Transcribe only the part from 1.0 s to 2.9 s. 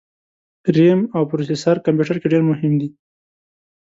او پروسیسر کمپیوټر کي ډېر مهم دي